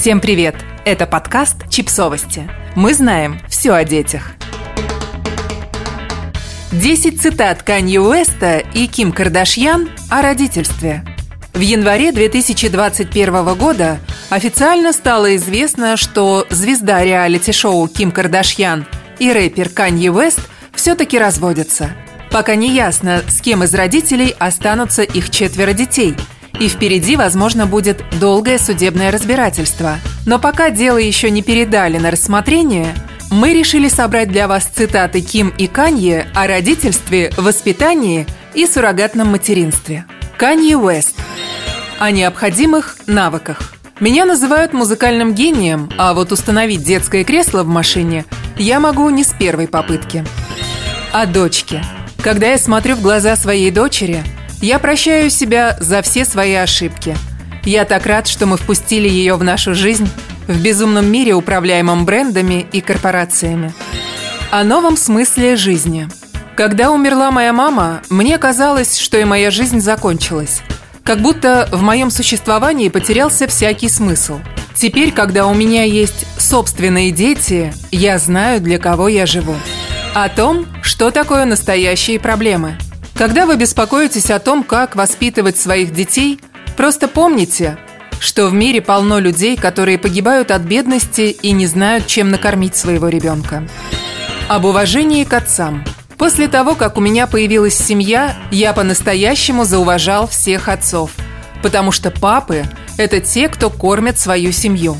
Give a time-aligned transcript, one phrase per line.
[0.00, 0.54] Всем привет!
[0.84, 2.48] Это подкаст «Чипсовости».
[2.76, 4.30] Мы знаем все о детях.
[6.70, 11.04] 10 цитат Канье Уэста и Ким Кардашьян о родительстве.
[11.52, 13.98] В январе 2021 года
[14.30, 18.86] официально стало известно, что звезда реалити-шоу Ким Кардашьян
[19.18, 20.42] и рэпер Канье Уэст
[20.76, 21.90] все-таки разводятся.
[22.30, 26.14] Пока не ясно, с кем из родителей останутся их четверо детей–
[26.60, 29.98] и впереди, возможно, будет долгое судебное разбирательство.
[30.26, 32.94] Но пока дело еще не передали на рассмотрение,
[33.30, 40.04] мы решили собрать для вас цитаты Ким и Канье о родительстве, воспитании и суррогатном материнстве.
[40.36, 41.16] Канье Уэст.
[41.98, 43.74] О необходимых навыках.
[44.00, 48.24] Меня называют музыкальным гением, а вот установить детское кресло в машине
[48.56, 50.24] я могу не с первой попытки.
[51.12, 51.82] О дочке.
[52.22, 54.22] Когда я смотрю в глаза своей дочери–
[54.60, 57.16] я прощаю себя за все свои ошибки.
[57.64, 60.08] Я так рад, что мы впустили ее в нашу жизнь
[60.46, 63.72] в безумном мире, управляемом брендами и корпорациями.
[64.50, 66.08] О новом смысле жизни.
[66.56, 70.62] Когда умерла моя мама, мне казалось, что и моя жизнь закончилась.
[71.04, 74.40] Как будто в моем существовании потерялся всякий смысл.
[74.74, 79.54] Теперь, когда у меня есть собственные дети, я знаю, для кого я живу.
[80.14, 82.76] О том, что такое настоящие проблемы–
[83.18, 86.40] когда вы беспокоитесь о том, как воспитывать своих детей,
[86.76, 87.76] просто помните,
[88.20, 93.08] что в мире полно людей, которые погибают от бедности и не знают, чем накормить своего
[93.08, 93.66] ребенка.
[94.48, 95.84] Об уважении к отцам.
[96.16, 101.10] После того, как у меня появилась семья, я по-настоящему зауважал всех отцов,
[101.60, 102.66] потому что папы–
[102.98, 104.96] это те, кто кормят свою семью.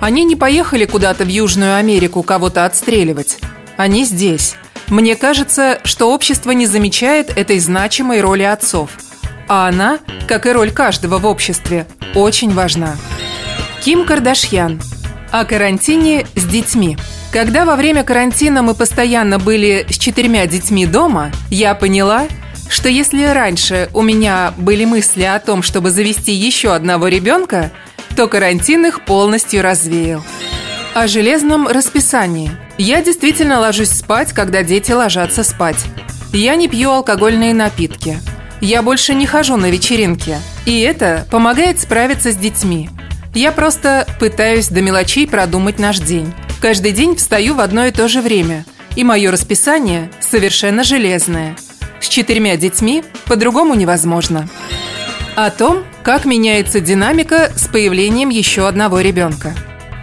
[0.00, 3.38] Они не поехали куда-то в Южную Америку кого-то отстреливать.
[3.76, 4.54] Они здесь–
[4.90, 8.90] мне кажется, что общество не замечает этой значимой роли отцов.
[9.48, 12.96] А она, как и роль каждого в обществе, очень важна.
[13.82, 14.80] Ким Кардашьян.
[15.30, 16.96] О карантине с детьми.
[17.32, 22.26] Когда во время карантина мы постоянно были с четырьмя детьми дома, я поняла,
[22.70, 27.70] что если раньше у меня были мысли о том, чтобы завести еще одного ребенка,
[28.16, 30.24] то карантин их полностью развеял.
[30.98, 35.86] О железном расписании– я действительно ложусь спать, когда дети ложатся спать.
[36.32, 38.18] Я не пью алкогольные напитки.
[38.60, 40.38] Я больше не хожу на вечеринки.
[40.66, 42.90] И это помогает справиться с детьми.
[43.32, 46.34] Я просто пытаюсь до мелочей продумать наш день.
[46.60, 48.64] Каждый день встаю в одно и то же время.
[48.96, 51.56] И мое расписание совершенно железное.
[52.00, 54.48] С четырьмя детьми по-другому невозможно.
[55.36, 59.54] О том, как меняется динамика с появлением еще одного ребенка.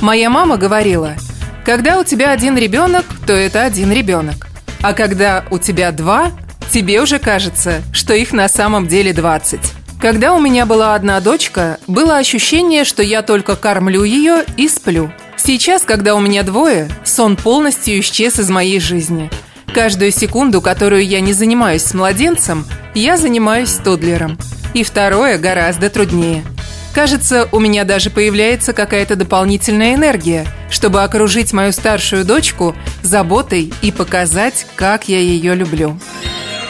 [0.00, 1.14] Моя мама говорила–
[1.64, 4.48] когда у тебя один ребенок, то это один ребенок.
[4.82, 6.32] А когда у тебя два,
[6.72, 9.60] тебе уже кажется, что их на самом деле 20.
[10.00, 15.12] Когда у меня была одна дочка, было ощущение, что я только кормлю ее и сплю.
[15.36, 19.30] Сейчас, когда у меня двое, сон полностью исчез из моей жизни.
[19.74, 24.38] Каждую секунду, которую я не занимаюсь с младенцем, я занимаюсь с тодлером.
[24.72, 26.42] И второе гораздо труднее–
[26.92, 33.92] Кажется, у меня даже появляется какая-то дополнительная энергия, чтобы окружить мою старшую дочку заботой и
[33.92, 35.98] показать, как я ее люблю.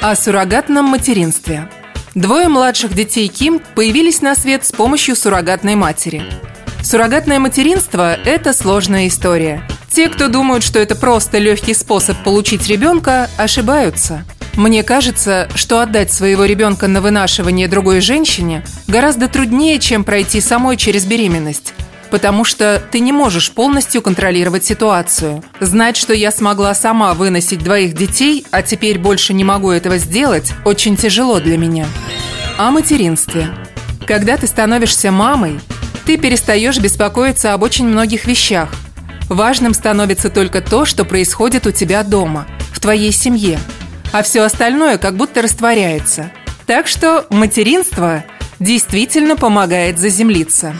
[0.00, 1.68] О суррогатном материнстве.
[2.14, 6.24] Двое младших детей Ким появились на свет с помощью суррогатной матери.
[6.82, 9.62] Суррогатное материнство– это сложная история.
[9.90, 14.24] Те, кто думают, что это просто легкий способ получить ребенка, ошибаются–
[14.58, 20.76] мне кажется, что отдать своего ребенка на вынашивание другой женщине гораздо труднее, чем пройти самой
[20.76, 21.74] через беременность.
[22.10, 25.44] Потому что ты не можешь полностью контролировать ситуацию.
[25.60, 30.52] Знать, что я смогла сама выносить двоих детей, а теперь больше не могу этого сделать,
[30.64, 31.86] очень тяжело для меня.
[32.56, 33.50] О материнстве.
[34.08, 35.60] Когда ты становишься мамой,
[36.04, 38.70] ты перестаешь беспокоиться об очень многих вещах.
[39.28, 43.60] Важным становится только то, что происходит у тебя дома, в твоей семье–
[44.12, 46.30] а все остальное как будто растворяется.
[46.66, 48.24] Так что материнство
[48.58, 50.74] действительно помогает заземлиться.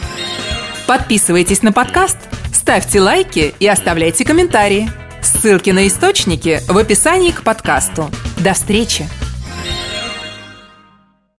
[0.87, 2.16] Подписывайтесь на подкаст,
[2.53, 4.91] ставьте лайки и оставляйте комментарии.
[5.22, 8.10] Ссылки на источники в описании к подкасту.
[8.39, 9.09] До встречи!